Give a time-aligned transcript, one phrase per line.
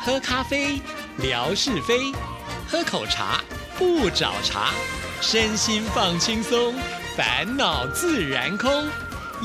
[0.00, 0.80] 喝咖啡，
[1.18, 2.14] 聊是非；
[2.66, 3.42] 喝口茶，
[3.76, 4.72] 不找茬。
[5.20, 6.74] 身心放轻松，
[7.16, 8.70] 烦恼自然空。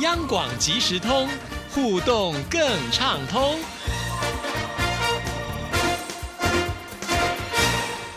[0.01, 1.28] 央广即时通，
[1.70, 3.57] 互动更畅通。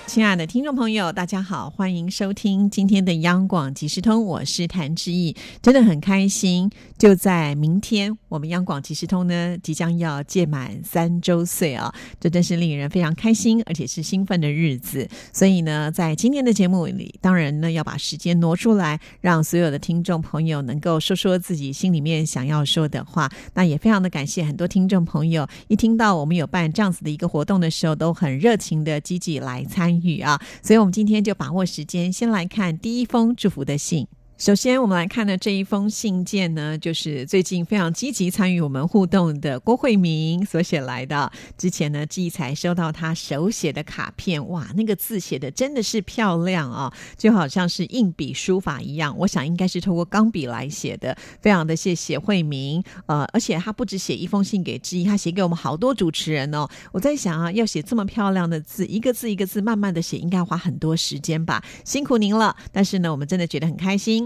[0.06, 6.70] 亲爱的听众朋友，大家好，欢迎收听今天的央广即时通，我是谭志毅，真的很开心。
[6.96, 11.90] 就在明天，我们央广即时通呢即将要届满三周岁啊，
[12.20, 15.08] 这真是令人非常开心，而且是兴奋的日子。
[15.32, 23.26] 所以呢，在今天的节目里，当然呢要把时间挪出来，让所有的听众朋友能够说说自己心里面想要说的话。
[23.54, 30.20] 那也非常的感谢很多听众朋友，一听到我们有办这样子的一个活动的时候，都很热情的积极来参与。
[30.20, 34.06] 啊，所以我们今天就把握时间，先来看第一封祝福的信。
[34.38, 41.32] 首先，我们来看的这一封信件呢，就是最近非常积极参与我们互动的郭慧明所写来的。
[41.56, 49.16] 之前呢，季才收到他手写的卡片，哇，那个字写的真的是漂亮啊，就好像是硬笔书法一样。
[49.16, 52.84] 我想应该是透过钢笔来写的，非常的谢谢慧明。
[53.06, 56.68] 呃，而且他不止写一封信给志毅，他写给我们好多主持人哦。
[56.92, 61.64] 我在想啊，要写这么漂亮的字，一个字一个字慢慢的写，应该花很多时间吧？
[61.86, 62.54] 辛苦您了。
[62.70, 64.25] 但是呢，我们真的觉得很开心。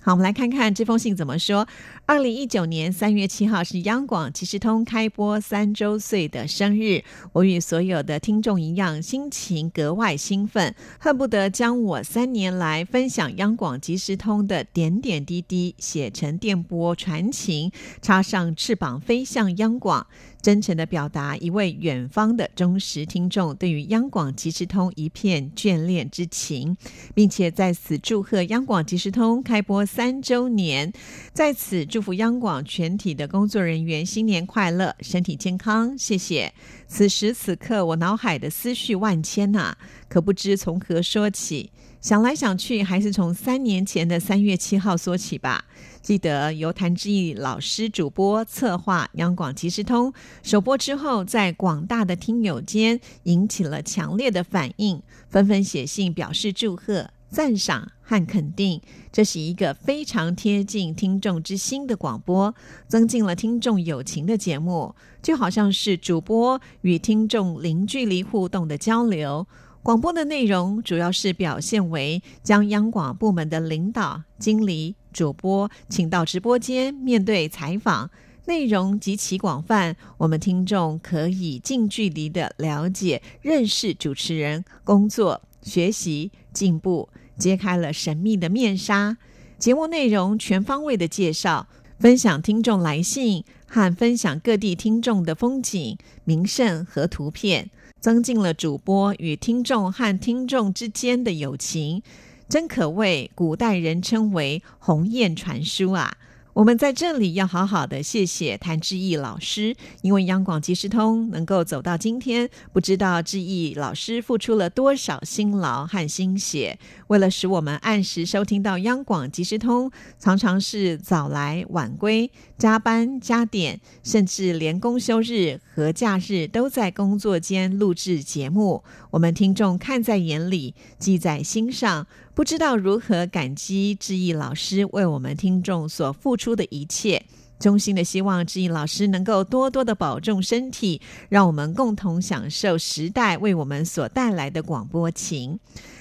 [0.00, 1.66] 好，我们来看看这封信怎么说。
[2.06, 20.06] 二零一九年三月七号是央广即时通开播三周岁的生日，我与所有的听众一样，心情格外兴奋，恨不得将我三年来分享央广即时通的点点滴滴写成电波传情，插上翅膀飞向央广。
[20.40, 26.76] 真诚的表达一位远方的忠实听众对于央广即时通一片眷恋之情，
[27.12, 30.92] 并且在此祝贺央广即时通开播三周年，
[31.32, 35.96] 在此祝福央广全体的工作人员新年快乐，身体健康。
[35.96, 36.52] 谢谢。
[36.86, 39.74] 此时此刻，我脑海的思绪万千呐，
[40.08, 41.72] 可不知从何说起。
[42.00, 45.64] 想来想去，还是从三年前的三月七号说起吧。
[46.02, 50.12] 记得由谭志毅老师主播策划央广即时通
[50.42, 58.80] 首播之后，在广大的听友间引起了强烈的反应，纷纷写信表示祝贺、赞赏和肯定。
[59.12, 62.54] 这是一个非常贴近听众之心的广播，
[62.88, 69.46] 增进了听众友情的节目，就好像是主播与听众零距离互动的交流。
[69.82, 74.96] 广播的内容主要是表现为将央广部门的领导、经理。
[75.10, 78.10] 主播请到直播间面对采访，
[78.46, 87.08] 内容极其广泛，我们听众可以近距离的了解、认识主持人工作、学习、进步，
[87.38, 89.16] 揭开了神秘的面纱。
[89.58, 91.68] 节目内容全方位的介绍，
[91.98, 102.02] 分享听众来信和分享各地听众的风景、名胜和图片，增进了主播与听众和听众之间的友情。
[102.48, 106.16] 真可谓古代人称为鸿雁传书啊！
[106.58, 116.76] 我们在这里要好好的谢谢谭志毅老师，因为央广即时通能够走到今天，不知道志毅老师付出了多少辛劳和心血。
[117.06, 128.82] 为了使我们按时收听到央广即时通，常常是早来晚归、加班加点，甚至连公休日和假日都在工作间录制节目。
[129.12, 132.06] 我们听众看在眼里，记在心上。
[132.34, 137.24] 不知道如何感激志毅老师为我们听众所付出的一切，
[137.58, 145.58] 衷心的希望志毅老师能够多多的保重身体，让我们共同享受时代为我们所带来的广播情，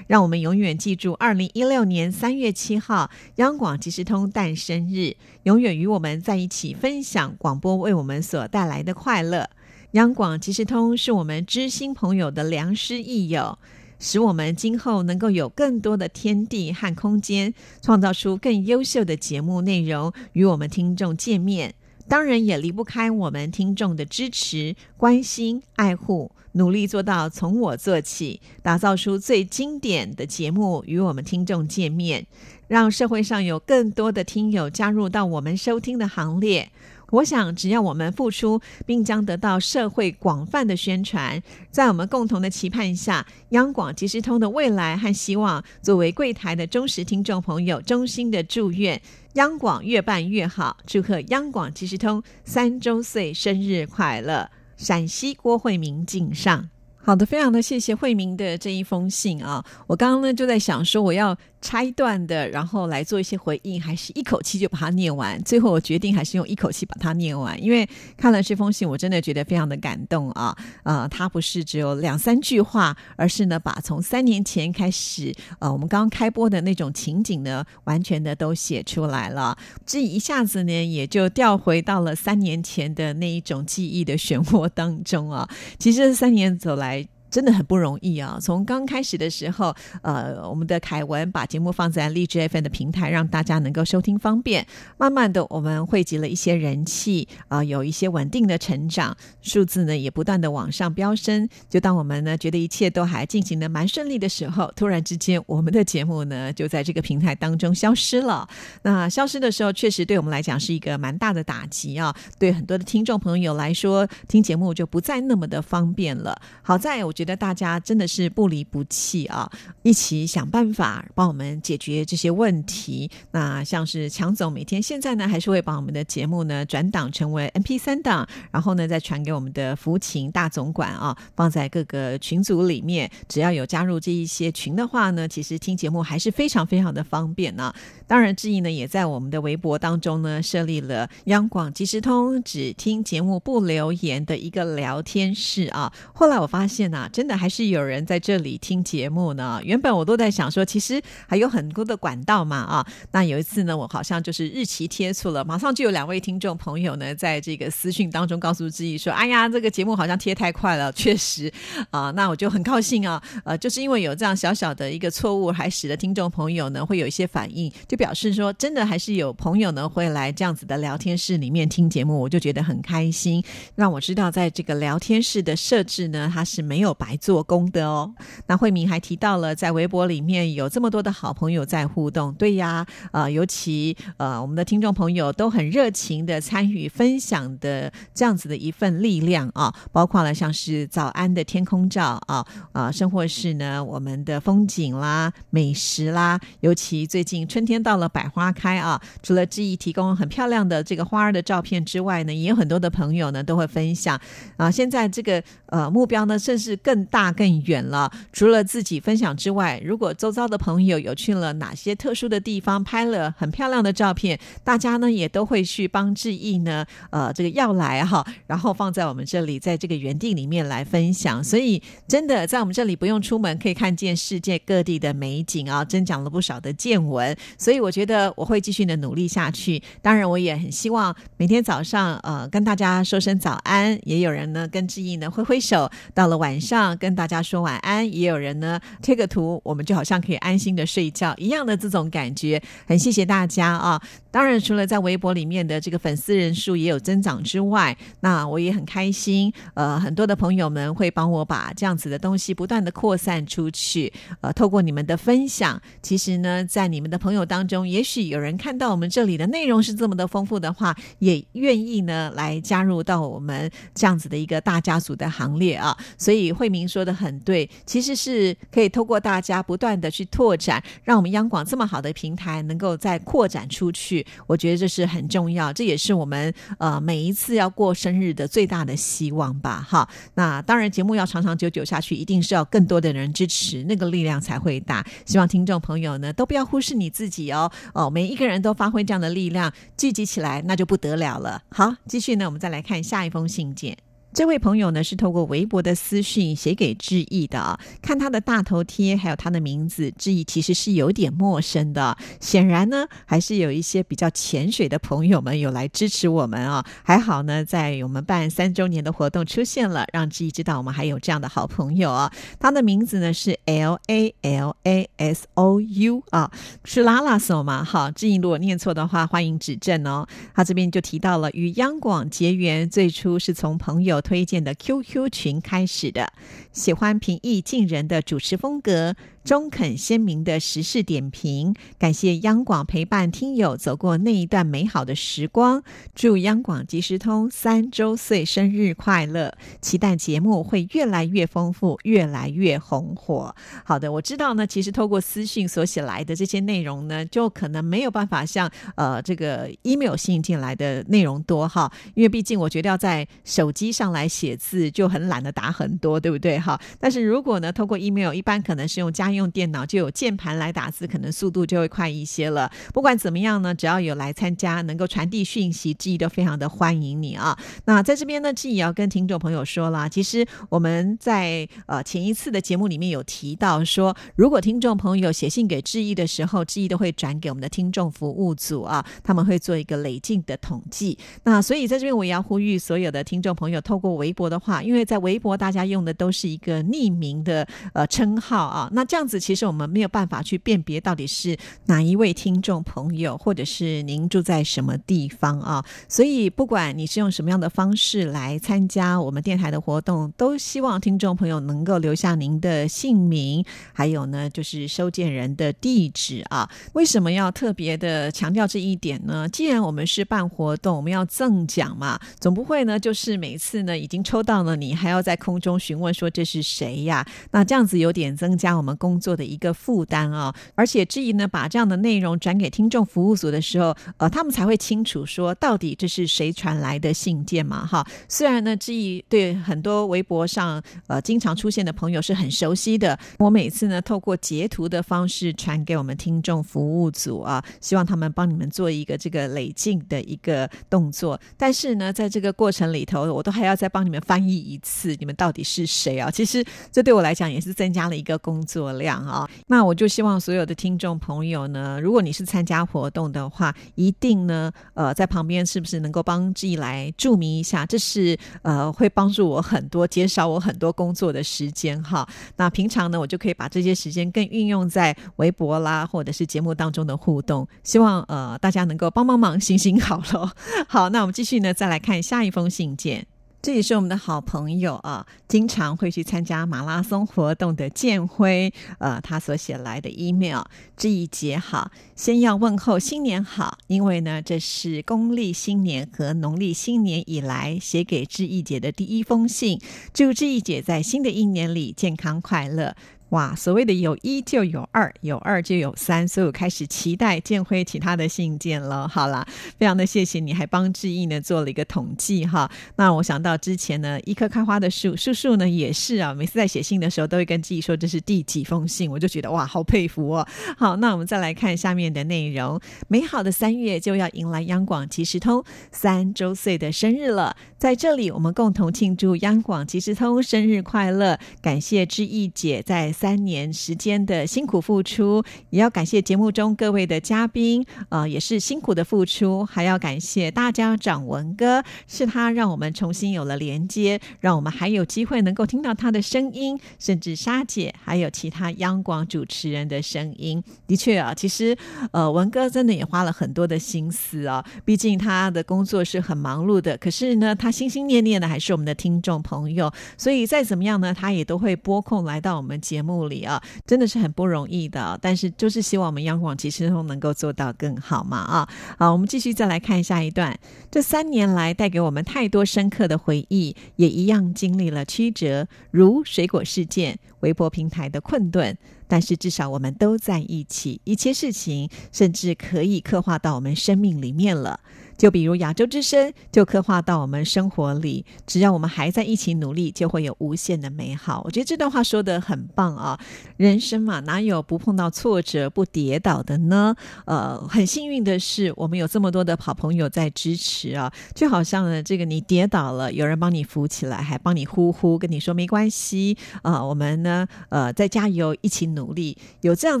[0.06, 9.48] 让我们永远记住二零一六年三月七号央广即时通诞生日，永远与我们在一起分享广播为我们所带来的快乐。
[9.92, 13.58] 央广即时通是我们知心朋友的良师益友。
[13.98, 21.74] 使我们今后能够有更多的天地和空间，创造出更优秀的节目内容与我们听众见面。
[22.08, 32.24] 当然，也离不开我们听众的支持、关心、爱护，努力做到从我做起，打造出最经典的节目与我们听众见面，
[32.68, 36.70] 让社会上有更多的听友加入到我们收听的行列。
[37.10, 49.00] 我想，只要我们付出，并将得到社会广泛的宣传，在我们共同的期盼下，央广即时通的未来和希望，作为柜台的忠实听众朋友，衷心的祝愿
[49.34, 54.50] 央广越办越好，祝贺央广即时通三周岁生日快乐！
[54.76, 56.68] 陕西郭慧明敬上。
[56.96, 59.64] 好的，非常的谢谢慧明的这一封信啊！
[59.86, 61.36] 我刚刚呢就在想说，我要。
[61.66, 65.42] 拆断的，然后来做一些回应，还是一口气就把它念完？
[65.42, 67.84] 最后我决定还是用一口气把它念完，因为
[68.16, 70.56] 看了这封信，我真的觉得非常的感动啊！
[70.84, 79.58] 呃，它不是只有两三句话，而是呢，把从三年前开始，呃，我们刚刚开播的那种情景呢，完全的都写出来了。
[79.84, 85.48] 这一下子呢，也就调回到了三年前的那一种记忆的漩涡当中啊！
[85.80, 87.04] 其实三年走来。
[87.36, 88.38] 真的很不容易啊！
[88.40, 94.66] 从刚开始的时候，呃，我们的凯文把节目放在荔枝 FM 的平台，让大家能够收听方便。
[94.96, 101.46] 慢慢的，我们汇集了一些人气，啊，有一些稳定的成长，数字呢也不断的往上飙升。
[101.68, 108.48] 就当我们呢觉得一切都还进行的蛮顺利的时候，突然之间，我们的节目呢就在这个平台当中消失了。
[108.80, 112.16] 那消失的时候，确实对我们来讲是一个蛮大的打击啊！
[112.38, 116.40] 对很多的听众朋友来说，听节目就不再那么的方便了。
[116.62, 117.12] 好在我。
[117.16, 119.50] 觉得大家真的是不离不弃啊，
[119.82, 123.10] 一起想办法帮我们解决这些问题。
[123.32, 133.10] 那像是强总每天现在呢，还是会把我们的节目呢转档成为 M P 三档，然后呢再传给我们的福琴大总管啊，放在各个群组里面。
[133.28, 137.74] 只要有加入这一些群的话呢，其实听节目还是非常非常的方便呢。
[138.06, 145.92] 当然，志毅呢也在我们的微博当中呢设立了央广即时通只听节目不留言的一个聊天室啊。
[146.14, 147.05] 后来我发现呢。
[147.12, 149.60] 真的还是有人在这里听节目呢。
[149.64, 152.86] 原本我都在想说，其实还有很多的管道嘛啊。
[153.12, 161.52] 那有一次呢，我好像就是日期贴错了，马上就有两位听众朋友呢，在这个私讯当中告诉志毅说：“哎呀，这个节目好像贴太快了。”确实
[161.90, 163.22] 啊，那我就很高兴啊。
[163.44, 173.42] 呃，就是因为有这样小小的一个错误，还使得听众朋友呢会有一些反应，就表示说真的还是有朋友呢会来这样子的聊天室里面听节目，我就觉得很开心，
[173.74, 176.95] 让我知道在这个聊天室的设置呢，它是没有。
[176.98, 178.12] 白做功的哦。
[178.46, 182.32] 那慧敏还提到了，在微博里面有这么多的好朋友在互动。
[182.34, 199.00] 对呀，呃，尤其呃，我们的听众朋友都很热情的参与分享的这样子的一份力量啊，包括了像是早安的天空照啊啊，生活是呢我们的风景啦、美食啦，尤其最近春天到了，百花开啊。
[199.22, 204.18] 除了志毅提供很漂亮的这个花儿的照片之外呢，也有很多的朋友呢都会分享
[204.56, 204.70] 啊。
[204.70, 208.08] 现在这个呃目标呢，甚至更大更远了。
[208.32, 221.42] 除了自己分享之外，如果周遭的朋友有去了哪些特殊的地方，拍了很漂亮的照片，大家呢也都会去帮志毅呢，呃，这个要来哈，然后放在我们这里，在这个园地里面来分享。
[221.42, 227.36] 所以真的在我们这里不用出门，可以看见世界各地的美景啊，增长了不少的见闻。
[227.58, 229.82] 所以我觉得我会继续的努力下去。
[230.00, 236.75] 当然，我也很希望每天早上呃跟大家说声早安，也有人呢跟志毅呢挥挥手，到了晚上。
[236.98, 244.00] 跟大家说晚安，也有人呢贴个图，我们就好像可以安心的睡觉一样的这种感觉，很谢谢大家啊！
[244.30, 249.50] 当然，除了在微博里面的这个粉丝人数也有增长之外，那我也很开心。
[249.72, 254.12] 呃，很多的朋友们会帮我把这样子的东西不断的扩散出去。
[254.42, 265.96] 呃，透过你们的分享，其实呢，在你们的朋友当中，也许有人看到我们这里的内容是这么的丰富的话，也愿意呢来加入到我们这样子的一个大家族的行列啊！
[266.18, 274.26] 所以会慧明说的很对，其实是可以透过大家不断的去拓展，让我们央广这么好的平台能够再扩展出去。
[274.48, 279.86] 我觉得这是很重要，这也是我们呃每一次要过生日的最大的希望吧。
[279.88, 285.06] 哈，那当然节目要长长久久下去，一定是要更多的人支持，那个力量才会大。
[285.24, 291.62] 希望听众朋友呢都不要忽视你自己哦哦，每一个人都发挥这样的力量，聚集起来那就不得了了。
[291.70, 293.96] 好，继续呢，我们再来看下一封信件。
[294.36, 302.14] 这位朋友呢是透过微博的私讯写给志毅的，看他的大头贴还有他的名字，志毅其实是有点陌生的。
[302.38, 306.84] 显然呢，还是有一些比较潜水的朋友们有来支持我们啊。
[307.02, 312.30] 还好呢，在我们办三周年的活动出现了，让志毅知道我们还有这样的好朋友啊。
[312.60, 316.52] 他的名字呢是 L A L A S O U 啊，
[316.84, 317.82] 是拉拉索嘛？
[317.82, 320.28] 好，志毅如果念错的话，欢迎指正哦。
[320.52, 324.20] 他这边就提到了与央广结缘，最初是从朋友。
[324.26, 326.32] 推荐的 QQ 群开始的，
[326.72, 329.14] 喜欢平易近人的主持风格。
[329.46, 335.84] 中肯鲜明的时事点评，感谢央广陪伴听友走过那一段美好的时光。
[336.16, 339.56] 祝央广即时通三周岁生日快乐！
[339.80, 343.54] 期待节目会越来越丰富，越来越红火。
[343.84, 356.80] 好的，我知道呢，其实透过私讯所写来的这些内容呢，就可能没有办法像呃这个 email 信进来的内容多哈，因为毕竟我觉得要在手机上来写字就很懒得打很多，对不对哈？
[356.98, 359.35] 但是如果呢，透过 email，一般可能是用加。
[359.36, 362.70] 用电脑，就有键盘来打字，可能速度就会快一些了。
[362.92, 367.56] 不管怎么样呢，只要有来参加，能够传递讯息，志毅都非常的欢迎你啊。
[367.84, 381.18] 那在这边呢，志毅也要跟听众朋友说了，其实我们在呃前一次的节目里面有提到说，如果听众朋友写信给志毅的时候，志毅都会转给我们的听众服务组啊，他们会做一个累进的统计。
[381.44, 391.56] 那所以在这边我也要呼吁所有的听众朋友，透过微博的话，因为在微博大家用的都是一个匿名的呃称号啊，那这样样子其实我们没有办法去辨别到底是
[391.86, 395.84] 哪一位听众朋友，或者是您住在什么地方啊。
[396.08, 406.70] 所以不管你是用什么样的方式来参加我们电台的活动，都希望听众朋友能够留下您的姓名，还有呢就是收件人的地址啊。
[406.92, 409.48] 为什么要特别的强调这一点呢？
[409.48, 417.26] 既然我们是办活动，我们要赠奖嘛，总不会呢就是每次呢已经抽到了你，还要在空中询问说这是谁呀？
[417.50, 420.52] 那这样子有点增加我们工作的一个负担啊。
[420.74, 427.86] 而且质疑呢把这样的内容转给听众服务组的时候，呃，他们才会清楚说到底这是谁传来的信件嘛？
[427.86, 441.40] 哈，虽然呢质疑对很多微博上呃经常出现的朋友是很熟悉的，我每次呢透过截图的方式传给我们听众服务组啊，希望他们帮你们做一个这个累进的一个动作。
[441.56, 446.30] 但是呢，在这个过程里头，我都还要再帮你们翻译一次，你们到底是谁啊？
[446.30, 449.48] 其实这对我来讲也是增加了一个工作量啊。
[449.66, 457.86] 那我就希望所有的听众朋友呢，如果你是参加活动的话，一定呢，呃，在旁边是不是能够帮自己来注明一下？
[457.86, 462.26] 这是呃，会帮助我很多，减少我很多工作的时间哈。
[462.56, 467.66] 那平常呢，我就可以把这些时间更运用在微博啦，或者是节目当中的互动。
[467.82, 470.50] 希望呃，大家能够帮帮忙，行行好了。
[470.88, 473.26] 好，那我们继续呢，再来看下一封信件。
[473.66, 480.62] 这也是我们的好朋友啊，经常会去参加马拉松活动的建辉，呃，他所写来的 email。
[480.96, 489.80] 这一节好，先要问候新年好，因为呢，这是公历新年和农历新年以来写给志毅姐的第一封信。
[490.14, 492.94] 祝志毅姐在新的一年里健康快乐。
[493.30, 499.08] 哇，所谓的有一就有二，有二就有三，所以我开始期待建辉其他的信件了。
[499.08, 499.44] 好啦，
[499.78, 502.70] 非常的谢谢你，还帮志毅呢做了一个统计哈。
[502.94, 510.46] 那我想到之前呢，一棵开花的树，树树呢也是啊，每次在写信的时候都会跟志毅说这是第几封信，我就觉得哇，好佩服哦。
[510.78, 512.80] 好，那我们再来看下面的内容。
[513.08, 523.12] 美好的三月就要迎来央广即时通三周岁的生日了，在这里我们共同庆祝央广即时通生日快乐，感谢志毅姐在。
[523.16, 540.62] 三年时间的辛苦付出，也要感谢节目中各位的嘉宾，呃，也是辛苦的付出，还要感谢大家长文哥，是他让我们重新有了连接，让我们还有机会能够听到他的声音，甚至沙姐还有其他央广主持人的声音。
[540.86, 541.74] 的确啊，其实
[542.10, 553.05] 呃，文哥真的也花了很多的心思啊，毕竟他的工作是很忙碌的，可是呢，他心心念念的还是我们的听众朋友，所以再怎么样呢，他也都会拨空来到我们节目。
[553.06, 558.68] 目里啊，真的是很不容易的，但是就是希望我们央广其实都能够做到更好嘛啊！
[558.98, 560.58] 好，我们继续再来看下一段。
[560.90, 574.80] 这三年来带给我们太多深刻的回忆，也一样经历了曲折，如水果事件、微博平台的困顿，但是至少我们都在一起，一切事情甚至可以刻画到我们生命里面了。
[575.16, 578.24] 就比如亚洲之声，就刻画到我们生活里。
[578.46, 581.42] 只要我们还在一起努力，就会有无限的美好。
[581.44, 583.18] 我觉得这段话说的很棒啊！
[583.56, 586.94] 人生嘛，哪有不碰到挫折、不跌倒的呢？
[587.24, 591.10] 呃，很幸运的是，我们有这么多的好朋友在支持啊。
[591.34, 596.84] 就好像呢，这个你跌倒了，有人帮你扶起来，还帮你呼呼，跟你说没关系啊。
[596.84, 600.00] 我们呢，呃，再加油，一起努力，有这样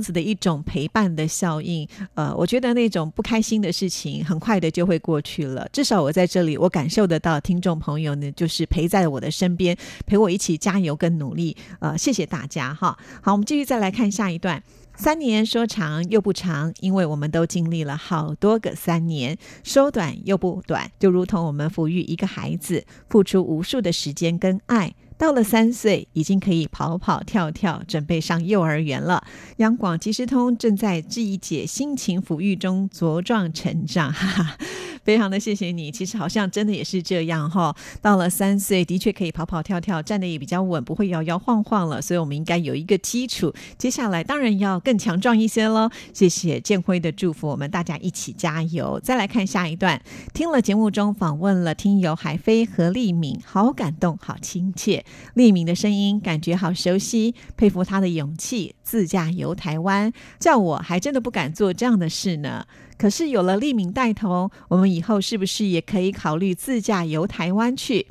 [0.00, 1.88] 子的一种陪伴的效应。
[2.14, 5.00] 呃，我觉得那种不开心的事情，很快的就会。
[5.06, 11.56] 过去了，至少我在这里，我感受得到听众朋友呢，就是陪在我的身边，陪我一起加油跟努力。
[11.78, 12.98] 呃，谢谢大家哈。
[13.22, 14.60] 好，我们继续再来看下一段。
[14.96, 24.92] 三年说长又不长，因为我们都经历了好多个三年；说短又不短，就如同我们抚育一个孩子，付出无数的时间跟爱。
[25.18, 29.24] 到了三岁，已经可以跑跑跳跳，准备上幼儿园了。
[29.56, 34.58] 央广即时通正在这一节心情抚育中茁壮成长，哈哈。
[35.06, 35.92] 非常的谢谢你。
[35.92, 42.02] 其实好像真的也是这样哈，到了三岁的确可以跑跑跳跳，站得也比较稳，不会摇摇晃晃了。
[42.02, 45.88] 所以我们应该有一个基础，接下来当然要更强壮一些喽。
[46.12, 48.98] 谢谢建辉的祝福，我们大家一起加油。
[49.00, 50.02] 再来看下一段，
[50.34, 55.04] 听了节目中访问了听友海飞和丽敏，好感动，好亲切。
[55.34, 62.64] 丽敏的声音感觉好熟悉，佩服她的勇气，自驾游台湾，叫我还真的不敢做这样的事呢。
[62.96, 68.06] 可是有了利敏带头，我们以后是不是也可以考虑自驾游台湾去？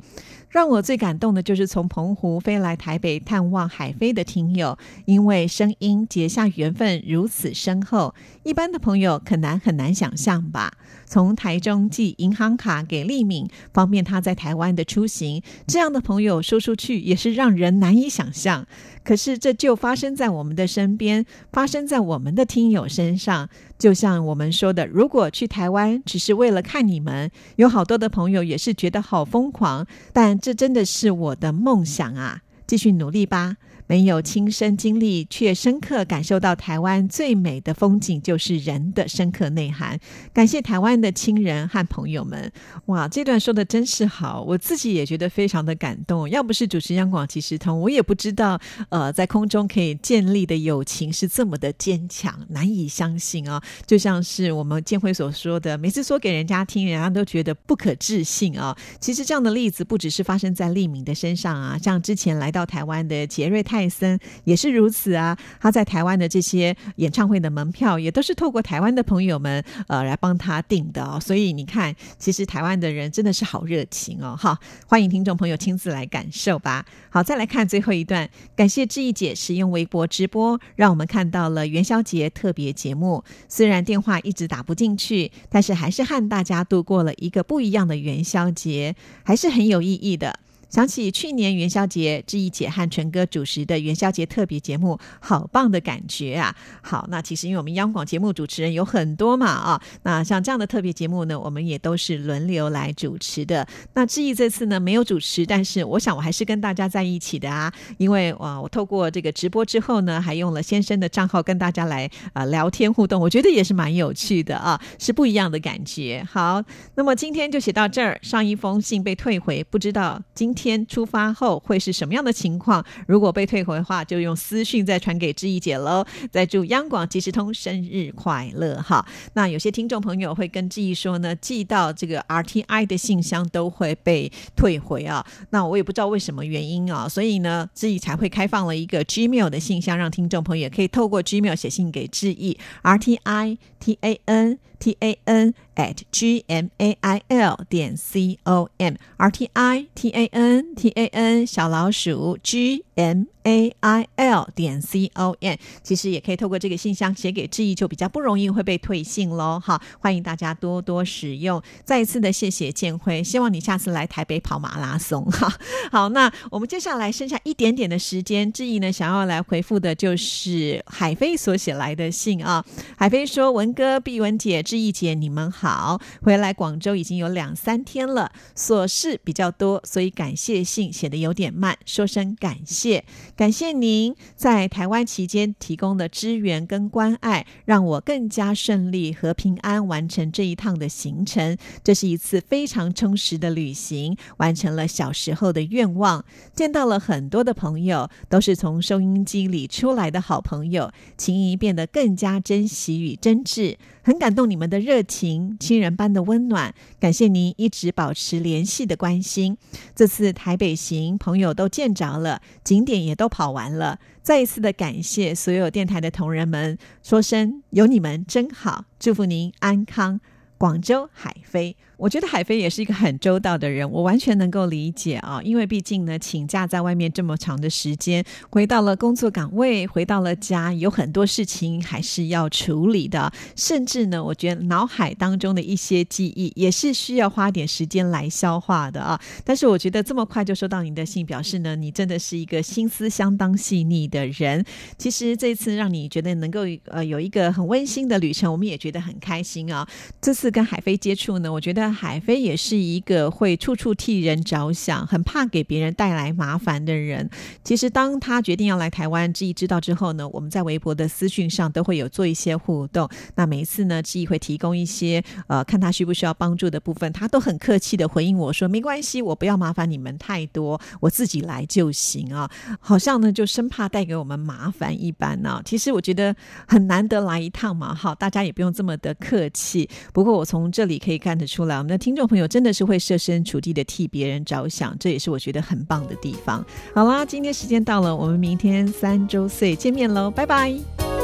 [0.56, 10.72] 让我最感动的就是从澎湖飞来台北探望海飞的听友，因为声音结下缘分如此深厚，一般的朋友很难很难想象吧。
[11.04, 18.66] 从台中寄银行卡给利敏，方便他在台湾的出行，这样的朋友说出去也是让人难以想象。
[19.04, 23.50] 可是这就发生在我们的身边，发生在我们的听友身上。
[23.78, 29.86] 就像我们说的，如果去台湾只是为了看你们，有好多的朋友也是觉得好疯狂。
[30.12, 32.40] 但这真的是我的梦想啊！
[32.66, 33.56] 继续努力吧。
[33.86, 39.98] 没有亲身经历，却深刻感受到台湾最美的风景，就是人的深刻内涵。
[40.32, 42.50] 感谢台湾的亲人和朋友们。
[42.86, 46.28] 哇，这段说的真是好，我自己也觉得非常的感动。
[46.28, 53.62] 要不是主持央广即时通，我也不知道，呃，在空中可以建立的友情是这么的坚强，难以相信啊！
[53.86, 58.76] 就像是我们建辉所说的，每次说给人家听，人家都觉得不可置信啊。
[59.00, 63.75] 其实这样的例子不只是发生在利敏的身上啊，像之前来到台湾的杰瑞泰。
[63.76, 71.20] 泰森也是如此啊，他在台湾的这些演唱会的门票也都是透过台湾的朋友们呃来帮他订的哦。
[71.20, 74.58] 所以你看，其实台湾的人真的是好热情哦，哈！
[74.86, 76.86] 欢迎听众朋友亲自来感受吧。
[77.10, 83.22] 好，再来看最后一段，感谢志毅姐使用微博直播，让我们看到了元宵节特别节目。
[83.46, 90.40] 虽然电话一直打不进去，但是还是和大家度过了一个不一样的元宵节，还是很有意义的。
[90.68, 96.54] 想起去年元宵节，志毅姐和纯哥主持的元宵节特别节目，好棒的感觉啊！
[96.82, 103.66] 好，那其实因为我们央广节目主持人有很多嘛啊，那像这样的特别节目呢，我们也都是轮流来主持的。
[103.94, 116.26] 那志毅这次呢没有主持，但是我想我还是跟大家在一起的啊，因为哇，我透过这个直播之后呢，还用了先生的账号跟大家来啊聊天互动，我觉得也是蛮有趣的啊，是不一样的感觉。
[116.28, 116.60] 好，
[116.96, 120.55] 那么今天就写到这儿，上一封信被退回，不知道今。
[120.56, 122.84] 天出发后会是什么样的情况？
[123.06, 126.04] 如果被退回的话，就用私讯再传给志毅姐喽。
[126.32, 129.06] 再祝央广即时通生日快乐哈！
[129.34, 135.24] 那有些听众朋友会跟志毅说呢，寄到这个 RTI 的信箱都会被退回啊。
[135.50, 146.96] 那我也不知道为什么原因啊，所以呢，志毅才会开放了一个 Gmail 的信箱，让听众朋友也可以透过 Gmail 写信给志毅 RTI T A N T A N at G M A
[147.00, 150.74] I L 点 C O M R T I T A N。
[150.74, 159.60] T A N 小老鼠 g m a i l 点 c o m 其实也可以透过这个信箱写给志毅，就比较不容易会被退信喽。
[159.64, 161.62] 哈，欢迎大家多多使用。
[161.84, 165.24] 再一次的谢谢建辉，希望你下次来台北跑马拉松。
[165.26, 165.52] 哈，
[165.92, 172.64] 好，那我们接下来剩下一点点的时间，志毅呢想要来回复的就是海飞所写来的信啊。
[172.96, 183.04] 海飞说：“文哥、碧文姐、志毅姐，你们好，回来广州已经有两三天了，琐事比较多，所以感谢信写的有点慢，说声感谢。”
[183.36, 191.56] 感谢您在台湾期间提供的支援跟关爱，让我更加顺利和平安完成这一趟的行程。
[191.84, 196.24] 这是一次非常充实的旅行，完成了小时候的愿望，
[196.56, 203.76] 见到了很多的朋友，都是从收音机里出来的好朋友，情谊变得更加珍惜与真挚。
[204.06, 206.72] 很感动你们的热情，亲人般的温暖。
[207.00, 209.58] 感谢您一直保持联系的关心。
[209.96, 213.98] 这次台北行，朋友都见着了，景点也都跑完了。
[214.22, 220.20] 再一次的感谢所有电台的同仁们，说声有你们真好，祝福您安康。
[220.56, 221.76] 广州海飞。
[221.96, 239.20] 我觉得海飞也是一个很周到的人，我完全能够理解啊，因为毕竟呢，请假在外面这么长的时间，回到了工作岗位，回到了家，有很多事情还是要处理的，甚至呢，我觉得脑海当中的一些记忆也是需要花点时间来消化的啊。
[239.44, 244.64] 但是我觉得这么快就收到您的信，表示呢，你真的是一个心思相当细腻的人。
[244.96, 249.84] 其实这次让你觉得能够呃有一个很温馨的旅程，我们也觉得很开心啊。
[250.20, 250.36] 这。
[250.36, 257.28] 次跟海飞接触呢，我觉得海飞也是一个会处处替人着想，很怕给别人带来麻烦的人。
[257.64, 263.08] 其实当他决定要来台湾，志毅知道之后呢，我们在微博的私讯上都会有做一些互动。
[263.34, 275.60] 那每一次呢，志毅会提供一些呃，看他需不需要帮助的部分，他都很客气的回应我说：“没关系，我不要麻烦你们太多，我自己来就行啊。”好像呢，就生怕带给我们麻烦一般呢。
[275.64, 276.34] 其实我觉得
[276.66, 279.88] 很难得来一趟嘛，哈，大家也不用这么的客气。
[280.12, 286.64] 不过我从这里可以看得出来，我们的听众朋友真的是会设身处地的替别人着想，这也是我觉得很棒的地方。
[286.94, 291.15] 好啦，今天时间到了，我们明天三周岁见面喽，拜拜。